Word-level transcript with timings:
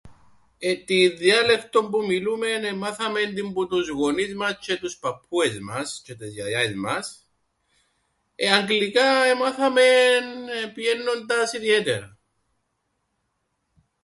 Εεε... 0.59 0.75
την 0.85 1.17
διάλεκτον 1.17 1.91
που 1.91 2.05
μιλούμεν 2.05 2.63
εμάθαμεν 2.63 3.33
την 3.35 3.53
που 3.53 3.67
τους 3.67 3.87
γονείς 3.89 4.35
μας 4.35 4.53
τζ̆αι 4.59 4.77
τους 4.79 4.97
παππούες 4.97 5.59
μας 5.59 6.01
τζ̆αι 6.05 6.15
τες 6.17 6.33
γιαγάες 6.33 6.73
μας 6.73 7.29
ε... 8.35 8.51
αγγλικά 8.53 9.23
εμάθαμεν 9.23 10.23
πηαίννοντας 10.73 11.53
ιδιαίτερα. 11.53 12.17